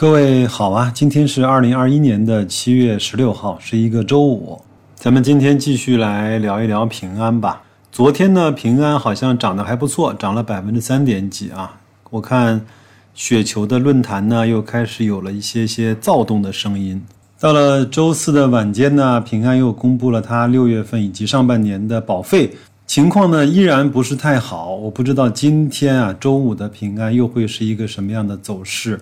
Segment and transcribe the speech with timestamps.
[0.00, 4.58] 各位好啊，今天是二零二一年的七月十六号，是一个周五。
[4.94, 7.62] 咱们今天继续来聊一聊平安吧。
[7.92, 11.78] 昨天呢，平安好像涨得还不错，涨了百分之三点几啊。
[12.08, 12.64] 我看
[13.12, 17.04] 雪球的论坛呢，又开始有了一些些躁动的声音。
[17.38, 22.50] 到了周四的晚间呢，平安又公布了它六月份以及上半年的保费
[22.86, 24.74] 情况呢，依然不是太好。
[24.76, 28.98] 我不知道今天啊，周五的平安又会是一个什么样的走势。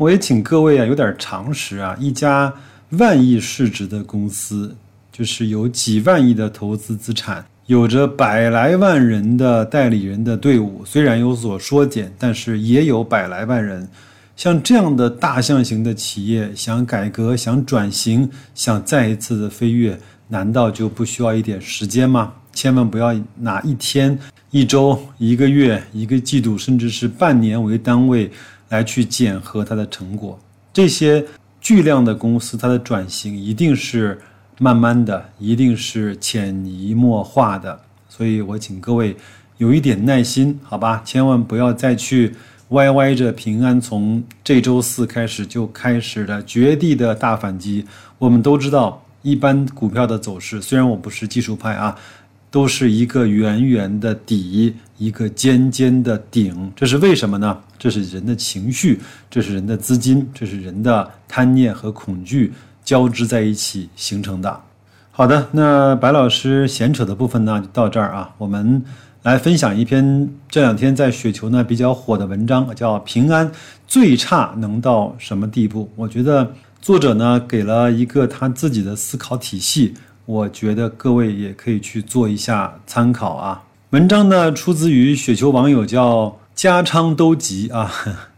[0.00, 2.50] 我也请各位啊，有点常识啊，一家
[2.92, 4.74] 万亿市值的公司，
[5.12, 7.44] 就是有几万亿的投资资产。
[7.66, 13.86] 有着百来万人的代理人的队伍，虽然有所缩减，但是也有百来万人。
[14.36, 22.32] 像这样的大象型的企业，想改革、想转型、想再一次的飞跃，难道就不需要一点时间吗？
[22.54, 24.18] 千万不要拿一天、
[24.50, 28.30] 一周、一个月、一个季度，甚至是半年为单位
[28.70, 30.40] 来去检核它的成果。
[30.72, 31.24] 这些
[31.60, 34.18] 巨量的公司，它的转型一定是。
[34.62, 39.16] 慢慢的，一定是潜移默化的，所以我请各位
[39.56, 41.00] 有一点耐心，好吧？
[41.02, 42.36] 千万不要再去
[42.68, 47.86] 歪歪着平安从这周四开始就开始了绝地的大反击。
[48.18, 51.96] 我们都知道，一般股票的走势，虽然我不是技术派啊，
[52.50, 57.58] 都是一个圆圆的底，一个尖尖的顶，这是为什么呢？
[57.78, 62.52] 这是人的情绪，这是人的资金，这是人的贪念和恐惧。
[62.82, 64.60] 交织在一起形成的。
[65.12, 68.34] 好的，那白老师闲扯的部分呢，就到这儿啊。
[68.36, 68.82] 我们
[69.22, 73.48] 来分享一篇这两天在雪球呢比较火的文章，叫《平安
[73.86, 75.84] 最差能到什么地步》。
[75.94, 79.94] 我觉得作者呢给了一个他自己的思考体系，
[80.26, 83.64] 我觉得各位也可以去做一下参考啊。
[83.90, 87.92] 文章呢出自于雪球网友叫家昌都吉啊，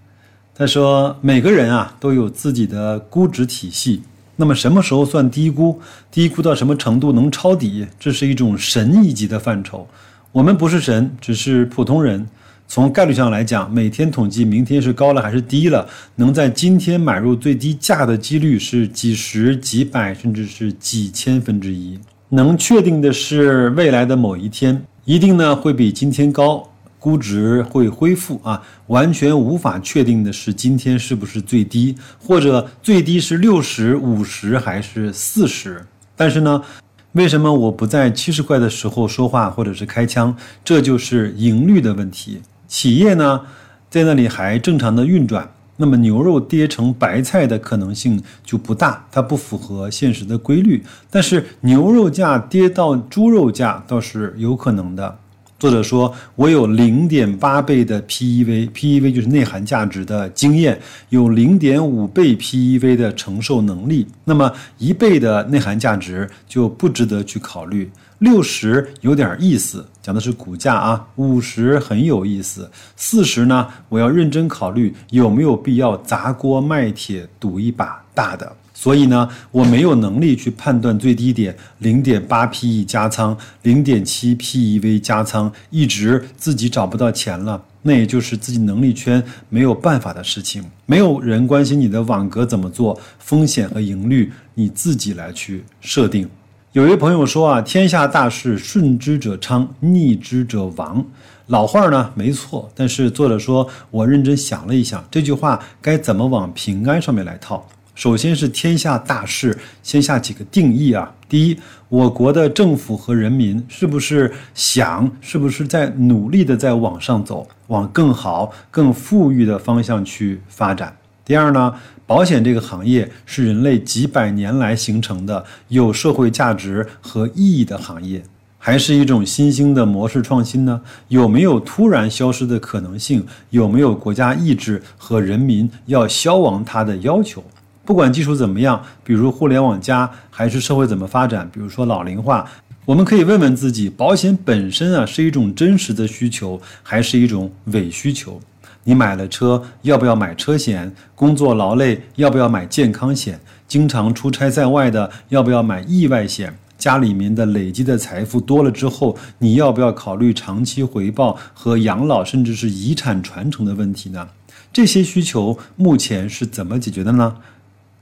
[0.54, 4.02] 他说每个人啊都有自己的估值体系。
[4.36, 5.80] 那么什么时候算低估？
[6.10, 7.86] 低估到什么程度能抄底？
[8.00, 9.86] 这是一种神一级的范畴。
[10.32, 12.26] 我们不是神，只是普通人。
[12.66, 21.98] 从概率上来讲，每天统计明天是高了还是低了，能在今天买入最低价的几率是几十、几百，甚至是几千分之一。
[22.30, 26.68] 能确定的是，未来的某一天一定呢会比今天高。
[26.98, 35.84] 估值会恢复啊，完全无法确定的是今天是不是最低，或者最低是六十五十还是四十。
[36.14, 36.62] 但是呢，
[37.10, 40.36] 为什么我不在七十块的时候说话或者是开枪？
[40.64, 42.40] 这就是盈率的问题。
[42.72, 43.42] 企业呢
[43.90, 45.46] 在那里还正常的运转，
[45.76, 50.82] 那么牛肉跌成白菜的可能性就不大，它不符合现实的规律。
[51.10, 55.18] 但是牛肉价跌到猪肉价倒是有可能的。
[55.62, 60.76] 作者说：“我有零点八倍的 PEV，PEV 就是内涵价值的经验，
[61.10, 64.08] 有零点五倍 PEV 的承受能力。
[64.24, 67.88] 那么一倍的内涵价值就不值得去考虑。
[68.18, 71.06] 六十有点意思，讲的是股价啊。
[71.14, 73.68] 五十很有意思，四十呢？
[73.88, 90.64] 我要认真考虑有没有必要砸锅卖铁赌一把大的。”所以呢，我没有能力去判断最低点，零点八 PE 加仓，零点七 PEV 加仓，一直自己找不到钱了，那也就是自己能力圈没有办法的事情。
[90.84, 96.28] 没有人关心你的网格怎么做，风险和盈率你自己来去设定。
[96.72, 101.06] 有一位朋友说啊，天下大势，顺之者昌，逆之者亡。
[101.46, 107.64] 老话呢没错，但是作者说我认真想了一想，这句话该怎么往平安上面来套？
[107.94, 111.14] 首先是天下大事，先下几个定义啊。
[111.28, 111.58] 第一，
[111.90, 120.96] 我国的政府和人民是不是想，是不是在努力的在往上走，往更好、更富裕的方向去发展？
[121.22, 121.74] 第二呢，
[122.06, 128.22] 保险这个行业是人类几百年来形成的有社会价值和意义的行业，
[128.56, 130.80] 还是一种新兴的模式创新呢？
[131.08, 133.26] 有没有突然消失的可能性？
[133.50, 137.44] 有没有国家意志和人民要消亡它的要求？
[137.84, 142.48] 不管技术怎么样，比如互联网加，还是社会怎么发展，比如说老龄化，
[142.84, 148.40] 我们可以问问自己：保险本身啊是一种真实的需求，还是一种伪需求？
[148.84, 150.92] 你买了车，要不要买车险？
[151.14, 153.40] 工作劳累，要不要买健康险？
[153.66, 156.56] 经常出差在外的，要不要买意外险？
[156.78, 164.28] 家里面的累积的财富多了之后，你要不要考虑长期回报和养老，甚至是遗产传承的问题呢？
[164.72, 167.36] 这些需求目前是怎么解决的呢？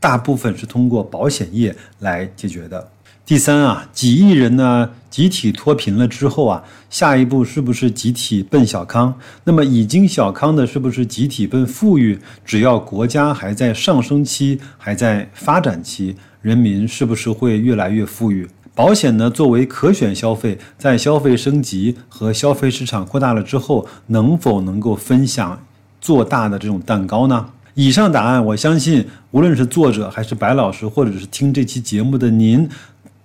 [0.00, 2.90] 大部分是通过保险业来解决的。
[3.26, 9.14] 第三啊，几亿人呢集体脱贫了之后啊，下一步是不是集体奔小康？
[9.44, 12.18] 那么已经小康的，是不是集体奔富裕？
[12.44, 18.48] 只要国家还在上升期，还在发展期，人民是不是会越来越富裕？
[18.74, 25.62] 保险呢，作为可选消费，在消费升级和消费市场扩大了之后，能否能够分享
[26.00, 27.50] 做大的这种蛋糕呢？
[27.82, 32.68] 以上答案，我相信无论是作者还是白老师，或者是听这期节目的您，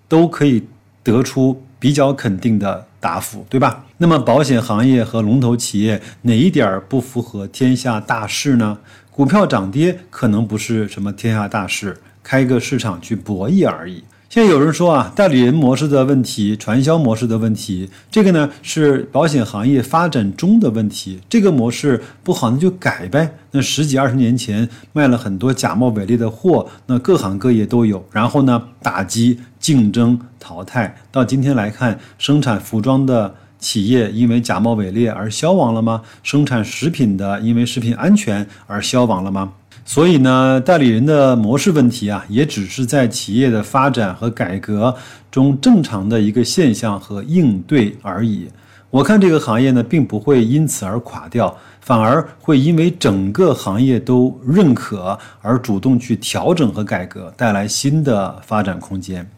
[0.07, 0.63] 都可以
[1.03, 3.83] 得出比较肯定的答复，对吧？
[3.97, 8.77] 那么，保险行业和龙头企业哪一点不符合天下大势呢？
[9.11, 14.05] 股票涨跌可能不是什么天下大势，开个市场去博弈而已。
[14.35, 21.21] 现在有人说啊，代理人模式的问题，传销模式的问题，这个呢是保险行业发展中的问题。
[21.29, 23.33] 这个模式不好，那就改呗。
[23.51, 28.05] 那十几二十年前卖了很多假冒伪劣的货，那各行各业都有。
[28.11, 36.01] 然后呢，打击、竞争、淘汰，到今天来看，生产服装的企业因为假冒伪劣而消亡了吗？
[36.23, 39.53] 生产食品的因为食品安全而消亡了吗？
[39.87, 44.95] 所以呢，代理人的模式问题啊，也只是在企业的发展和改革
[45.29, 48.49] 中正常的一个现象和应对而已。
[48.89, 59.29] 我看这个行业呢，并不会因此而垮掉，反而会因为整个行业都认可而主动去调整和改革，带来新的发展空间。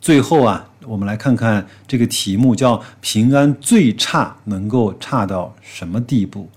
[0.00, 6.48] 最后啊，我们来看看这个题目，叫“平安最差能够差到什么地步”。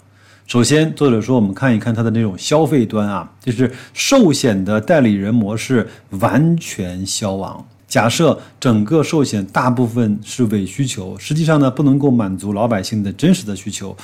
[0.45, 5.88] 首先，作者说，我们看一看它的那种消费端啊，就是寿险的代理人模式
[6.19, 7.66] 完全消亡。
[7.88, 13.95] 假设整个寿险大部分是伪需求，实际上呢，不能够满足老百姓的真实的需求，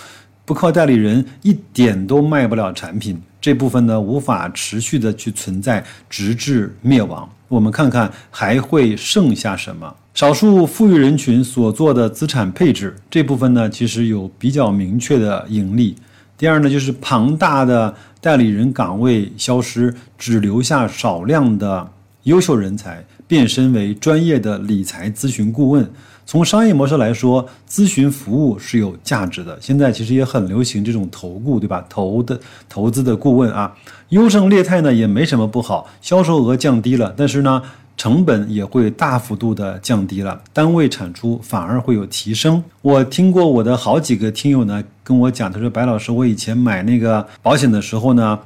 [0.46, 3.22] 不靠代理人一点都卖不了产品。
[3.42, 7.30] 这部分呢，无法持续的去存在，直至灭亡。
[7.48, 9.94] 我们看看还会剩下什么？
[10.14, 15.96] 少数富裕人群所做的资产配置这部分呢，其实有比较明确的盈利。
[16.40, 21.86] 第二呢，就是庞大的代理人岗位消失，只留下少量的
[22.24, 25.92] 优秀人才，变身为专业的理财咨询顾问。
[26.26, 29.58] 从商业模式来说，咨询服务是有价值的。
[29.60, 31.86] 现在其实也很流行这种投顾，对吧？
[31.90, 32.40] 投的
[32.70, 33.76] 投资的顾问啊，
[34.08, 37.62] 优胜劣汰呢也没什么不好，销售额降低了，但是呢。
[38.00, 42.64] 成本也会大幅度的降低了，单位产出反而会有提升。
[42.82, 48.40] 我听过我的好几个听友呢跟我讲，他说白老师，我以前买那个保险的时候呢，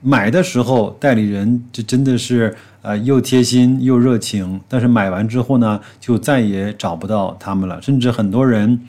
[0.00, 8.80] 买的时候代理人这真的是呃又贴心又热情，但是买完之后呢，就再也找不到他们了，甚至很多人。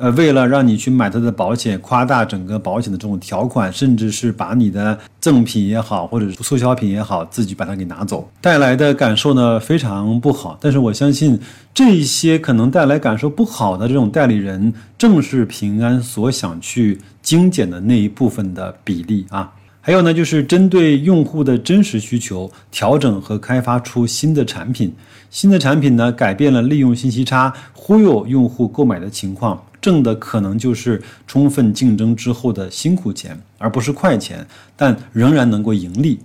[0.00, 10.56] 呃，为了让你去买他的保险，夸大整个保险的这种条款，甚至是把你的赠品也好，或者是促销品也好，自己把它给拿走，带来的感受呢非常不好。
[10.58, 11.38] 但是我相信，
[11.74, 19.52] 这些可能带来感受不好的这种代理人，正是平安所想去精简的那一部分的比例啊。
[19.82, 24.90] 还有呢，就是针对用户的真实需求，调整和开发出新的产品。
[25.28, 29.62] 新的产品呢，改变了利用信息差忽悠用户购买的情况。
[29.80, 34.46] 挣的可能就是充分竞争之后的辛苦钱，而不是快钱，
[34.76, 36.18] 但仍然能够盈利。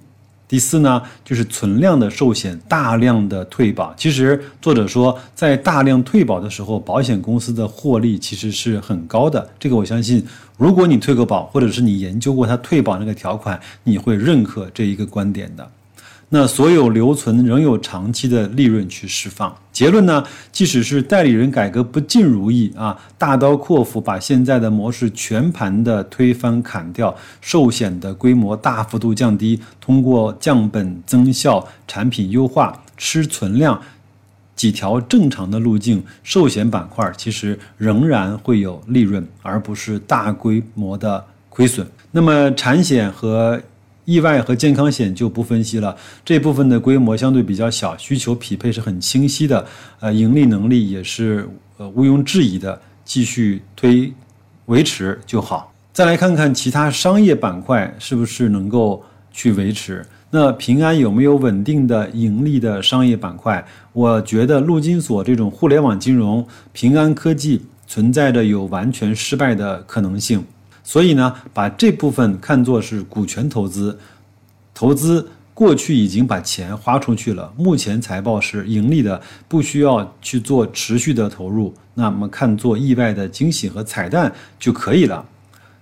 [0.48, 3.92] 第四呢，就是存量的寿险大量的退保。
[3.98, 9.50] 其实作者说，在大量退保的时候，保险公司的获利其实是很高的。
[9.58, 10.24] 这个我相信，
[10.56, 15.68] 如果你退过保，或者是你研究过他退保那个条款，你会认可这一个观点的。
[16.30, 19.56] 那所有留存仍有长期的利润去释放。
[19.72, 20.24] 结论呢？
[20.52, 33.80] 即使是代理人改革不尽如意啊，大刀阔斧把现在的模式全盘的推翻砍掉，寿险的规模大幅度降低，通过降本增效、产品优化、吃存量
[34.56, 41.86] 几条正常的路径，寿险板块其实仍然会有利润，而不是大规模的亏损。
[42.12, 43.62] 那么产险和
[44.06, 49.66] 意外和健康险就不分析了，这部分的规模相对比较小，需求匹配是很清晰的，
[50.00, 54.14] 呃，盈利能力也是呃毋庸置疑的，继续推
[54.68, 55.74] 维持就好。
[55.92, 60.06] 再来看看其他商业板块是不是能够去维持？
[60.32, 63.66] 那平安有没有稳定的盈利的商业板块？
[63.94, 70.44] 我觉得陆金所这种互联网金融，平安科技存在着有完全失败的可能性。
[70.86, 73.98] 所以呢，把这部分看作是股权投资，
[74.74, 85.26] 投资过去已经把钱花出去了，目前财报是盈利的，不需要去做持续的投入，那么看作意外的惊喜和彩蛋就可以了。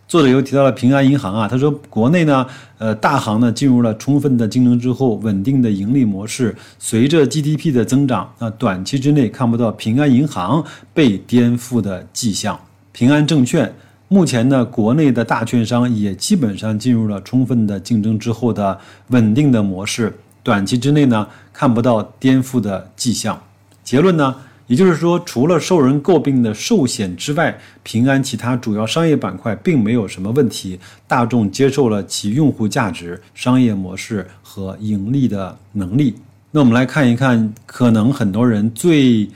[0.07, 2.45] 作者又提到了平安银行啊，他说国内呢，
[2.77, 12.57] 呃，大行呢进入了充分的竞争之后，稳定的盈利模式，随着 GDP 的增长，那短期之内看不到平安银行被颠覆的迹象。
[12.91, 13.73] 平安证券
[14.13, 23.41] 目前呢，国内的大券商也基本上进入了充分的竞争之后的稳定的模式，短期之内呢看不到颠覆的迹象。
[23.83, 24.35] 结论呢？
[24.67, 30.79] 也就是说，除了受人诟病的寿险之外，平安其他主要商业板块并没有什么问题。
[31.07, 36.15] 大众接受了其用户价值、商业模式和盈利的能力。
[36.51, 39.27] 那我们来看一看，可能很多人最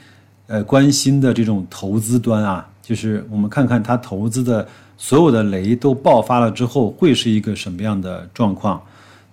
[0.48, 4.68] 呃关心的这种投资端啊，就是我们看看他投资的
[4.98, 8.82] 所有的雷都爆发了之后，会是一个什么样的状况？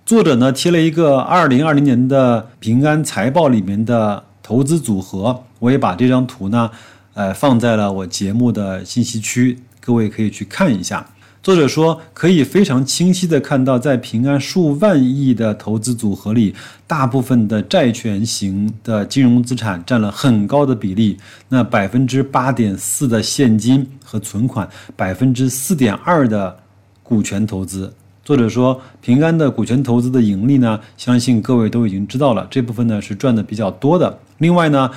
[0.05, 4.23] 作者呢贴了一个二零二零年的平安财报里面的。
[4.47, 6.69] 投资组合，我也把这张图呢，
[7.15, 11.03] 呃，放在了我节目的信息区，各位可以去看一下。
[11.45, 16.55] 作者说，可以非常清晰的看到，在平安数万亿的投资组合里，
[16.87, 21.15] 大部分的债权型的金融资产占了很高的比例，
[21.49, 26.57] 那百分之八点四的现金和存款，百分之四点二的
[27.03, 27.93] 股权投资。
[28.23, 34.17] 作者说，平安的股权投资的盈利呢，相信各位都已经知道了，这部分呢是赚的比较多的。
[34.39, 34.89] 另外呢，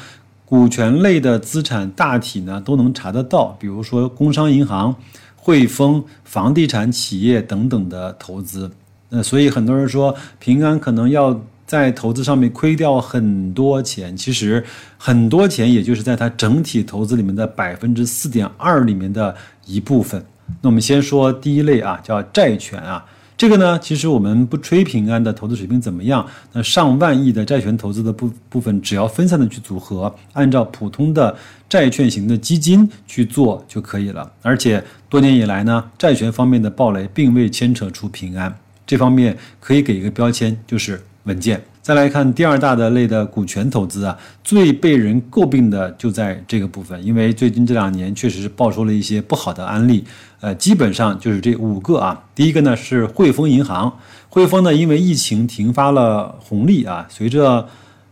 [0.47, 4.97] 股权类的资产大体呢都能查得到，比如说工商银行、
[5.39, 8.71] 汇丰、房地产企业等等的投资。
[9.09, 14.63] 那所以很多人说平安可能要在投资上面亏掉很多钱，其实
[14.99, 20.23] 很多钱也就是在它整体投资里面的百分之四点二里面的一部分。
[20.61, 23.05] 那我们先说第一类啊，叫债权啊。
[23.39, 31.37] 这个呢，其实我们不吹平安的投资水平怎么样，那上万亿的债权投资的部部分，只要分散的去组合，按照普通的
[31.69, 34.29] 债券型的基金去做就可以了。
[34.43, 38.53] 而且多年以来呢，债权方面的暴雷并未牵扯出平安，
[38.85, 41.63] 这方面可以给一个标签，就是稳健。
[41.89, 44.15] 再来看第二大的类的股权投资啊，
[44.45, 50.05] 最被人诟病的就在这个部分，因为最近这两年确实是爆出了一些不好的案例，
[50.41, 52.23] 呃，基本上就是这五个啊。
[52.35, 53.91] 第一个呢是汇丰银行，
[54.29, 57.67] 汇丰呢因为疫情停发了红利啊，随着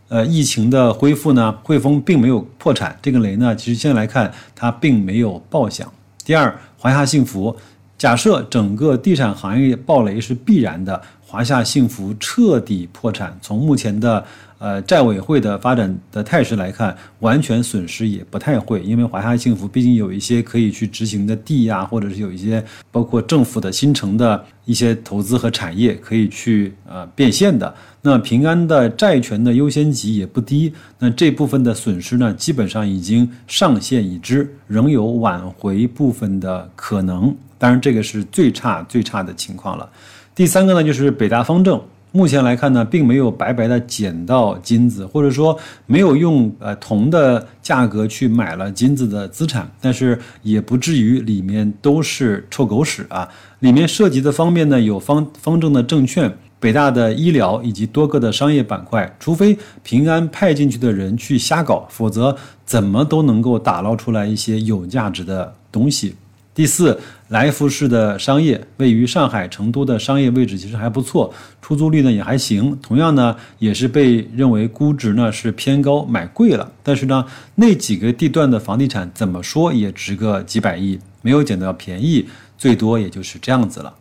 [0.07, 5.87] 呃疫情的恢复呢，汇丰并没有破产，这个雷呢其实现在来看它并没有爆响。
[6.25, 7.55] 第二，华夏幸福，
[7.95, 10.99] 假设整个地产行业爆雷是必然的。
[11.29, 14.23] 华夏幸福彻底破产，从目前的
[14.59, 27.75] 呃债委会的发展的态势来看，完全损失也不太会，因为华夏幸福毕竟有一些可以去执行的地呀，或者是有一些包括政府的新城的一些投资和产业可以去呃变现的。
[28.01, 37.35] 那平安的债权的优先级也不低，那这部分的损失呢，基本上已经上限已知，仍有挽回部分的可能。
[37.57, 39.89] 当然，这个是最差最差的情况了。
[40.37, 41.81] 第三个呢，就是北大方正。
[42.11, 53.27] 目前来看呢，并没有白白的捡到金子，或者说没有用呃铜的价格去买了金子的资产，但是也不至于里面都是臭狗屎啊。
[53.61, 59.11] 里面涉及的方面呢，有方方正的证券、北大的医疗以及多个的商业板块。
[59.19, 66.15] 除非平安派进去的人去瞎搞，否则怎么都能够打捞出来一些有价值的东西。
[66.57, 72.75] 第四，来福士的商业位于上海、成都的商业位置其实还不错，出租率呢也还行。
[72.81, 76.71] 同样呢，也是被认为估值呢是偏高，买贵了。
[76.81, 77.23] 但是呢，
[77.53, 82.25] 那几个地段的房地产怎么说也值个几百亿，没有捡到便宜，
[82.57, 83.93] 最多也就是这样子了。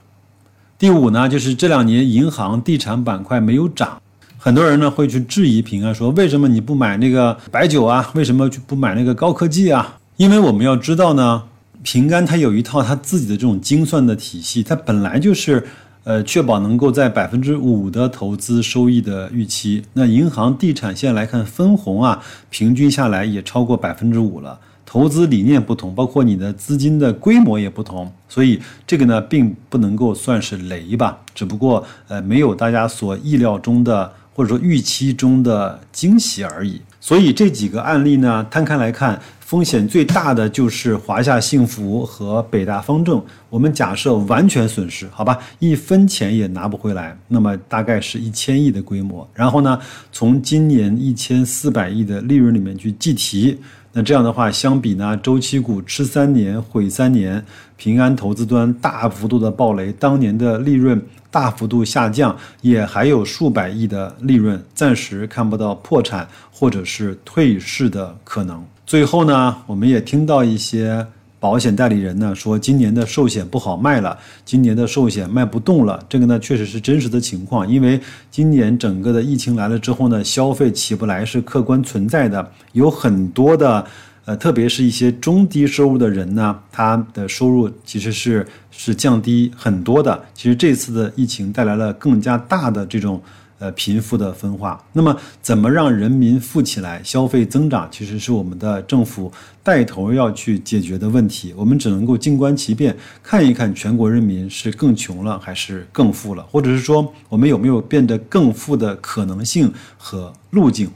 [0.78, 4.00] 第五呢，就是这两年银行、地产板块没有涨，
[4.38, 8.10] 很多人呢会去质疑平安，说为什么你不买那个白酒啊？
[8.14, 9.98] 为什么不买那个高科技啊？
[10.16, 11.42] 因为我们要知道呢。
[11.86, 15.64] 平安它有一套它自己的这种精算的体系，它本来就是，
[16.02, 19.84] 呃，确保能够在百分之五的投资收益的预期。
[19.92, 24.58] 那银行、地产现在来看分红啊，平均下来也超过百分之五了。
[24.84, 31.20] 投资理念不同，包括你的资金的规模也不同，所以这个呢，并不能够算是雷吧。
[31.36, 36.80] 只不过，呃，没有大家所意料中的或者说预期中的惊喜而已。
[37.00, 39.22] 所以这几个案例呢，摊开来看。
[39.46, 43.24] 风险最大的就是华夏幸福和北大方正。
[43.48, 49.24] 我们假设完全损失，好吧，一分钱也拿不回来，那么大概是一千亿的规模。
[49.32, 49.78] 然后呢，
[50.10, 53.56] 从今年一千四百亿的利润里面去计提，
[53.92, 57.40] 那这样的话，相比呢，周期股吃三年毁三年，
[57.76, 61.00] 平安投资端大幅度的暴雷，当年的利润
[61.30, 68.60] 大幅度下降，也还有数百亿的利润，暂时看不到破产或者是退市的可能。
[68.86, 71.04] 最后呢，我们也听到一些
[71.40, 76.00] 保险代理人呢说今年的寿险不好卖了，今年的寿险卖不动了。
[76.08, 78.00] 这个呢确实是真实的情况，因为
[78.30, 83.84] 今年整个的疫情来了之后呢，消费起不来是客观存在的，有很多的。
[84.24, 90.20] 呃，特别是一些中低收入的人呢，他的收入其实是是降低很多的。
[90.34, 93.22] 其实这次的疫情带来了更加大的这种
[93.58, 94.82] 呃贫富的分化。
[94.92, 99.32] 那么，怎么让人民富起来、消费增长，其实是我们的政府
[99.62, 101.54] 带头要去解决的问题。
[101.56, 110.90] 我们只能够静观其变，看一看全国人民是更穷了还是更富了，或者是说我们有没有变得更富的可能性和路径。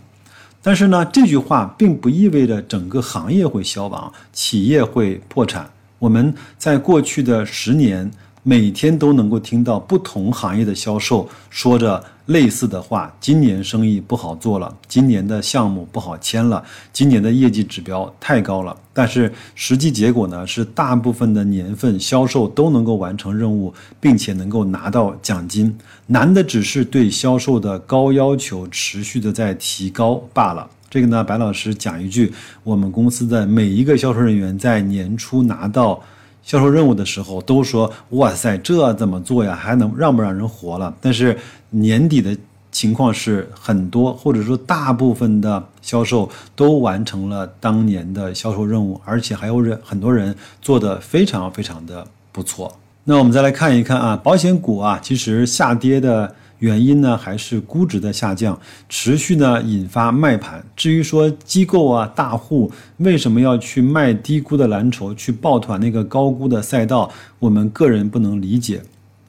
[0.62, 5.69] 但是呢，这句话并不意味着整个行业会消亡，企业会破产。
[5.99, 8.11] 我们在过去的十年，
[8.42, 12.02] 每天都能够听到不同行业的销售说着。
[12.26, 18.76] 类似的话，今年生意不好做了，今年的项目不好签了，今年的业绩指标太高了。
[18.92, 25.76] 但是实际结果呢，是大部分的年份销售都能够完成任务，并且能够拿到奖金。
[26.06, 30.70] 难的只是对销售的高要求持续的在提高罢了。
[30.88, 32.32] 这个呢，白老师讲一句，
[32.62, 36.00] 我们公司的每一个销售人员在年初拿到。
[36.42, 39.54] 销售任务的时候都说：“哇塞，这怎么做呀？
[39.54, 41.38] 还能让不让人活了？”但是
[41.70, 42.37] 年底的
[42.73, 52.76] 情况是很多，或者说大部分的销售都完成了当年的销售任务，而且还有人很多人做的非常非常的不错。
[53.04, 56.35] 那我们再来看一看啊，保险股啊，其实下跌的。
[56.61, 60.64] 原因呢，还是估值的下降，持续呢引发卖盘。
[60.76, 68.81] 至于说机构啊、大户为什么要去卖低估的蓝筹，去抱团那个高估的赛道，我们个人不能理解。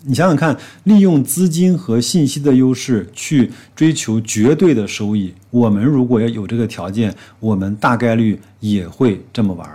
[0.04, 9.70] 你想想看，利用资金和信息的优势去追求绝对的收益，我们如果要有这个条件，我们大概率也会这么玩。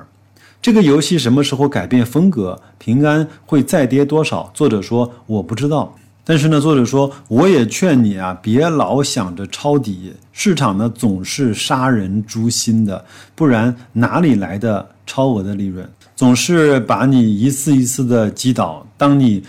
[0.61, 2.61] 这个游戏什么时候改变风格？
[2.77, 4.51] 平安会再跌多少？
[4.53, 5.97] 作者说我不知道。
[6.29, 13.05] 但是呢，作者说，我也劝你啊，别老想着抄底，市场呢总是杀人诛心的，
[13.37, 15.89] 不然哪里来的超额的利润？
[16.17, 19.41] 总是把你一次一次的击倒，当你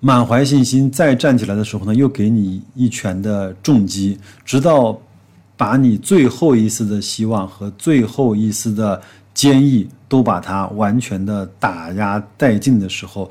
[0.00, 5.00] 满怀信心再站起来的时候呢，又给你一拳的重击，直到
[5.56, 9.00] 把你最后一丝的希望和最后一丝的
[9.32, 13.30] 坚毅都把它完全的打压殆尽的时候。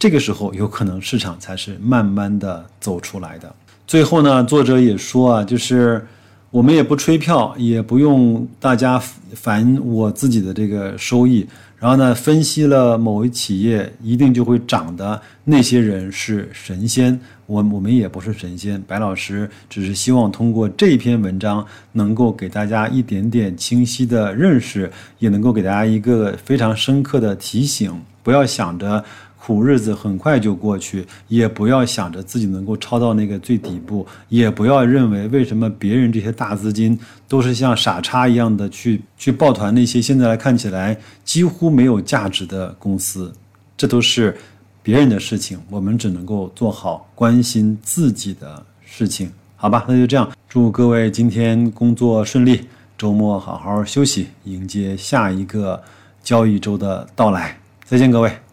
[0.00, 3.54] 这个时候，有可能市场才是慢慢的走出来的。
[3.86, 6.02] 最后呢，作者也说啊，就是
[6.50, 8.98] 我们也不吹票，也不用大家
[9.34, 11.46] 烦我自己的这个收益。
[11.78, 18.80] 然后呢，分析了某一企业一定就会涨的那些人是神仙，我我们也不是神仙。
[18.86, 29.04] 白老师只是希望通过这篇文章，能够给大家一点点清晰的认识，也能够给大家一个非常深刻的提醒，不要想着。
[29.50, 43.32] 苦日子很快就过去，也不要想着自己能够抄到那个最底部，也不要认为为什么别人这些大资金都是像傻叉一样的去去抱团那些现在来看起来几乎没有价值的公司，
[43.76, 44.36] 这都是
[44.84, 49.84] 别人的事情，我们只能够做好关心自己的事情，好吧？
[49.88, 55.82] 那就这样，祝各位今天工作顺利，周末好好休息，迎接下一个
[56.22, 57.58] 交易周的到来。
[57.84, 58.49] 再见，各位。